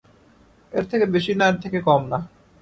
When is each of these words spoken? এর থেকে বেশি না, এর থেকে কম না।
এর 0.73 0.85
থেকে 0.91 1.05
বেশি 1.05 1.33
না, 1.35 1.45
এর 1.49 1.57
থেকে 1.63 1.79
কম 1.87 2.01
না। 2.11 2.19